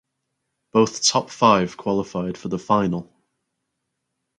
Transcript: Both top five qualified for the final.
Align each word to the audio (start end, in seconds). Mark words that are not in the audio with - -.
Both 0.71 1.03
top 1.03 1.29
five 1.29 1.77
qualified 1.77 2.35
for 2.35 2.47
the 2.47 2.57
final. 2.57 3.13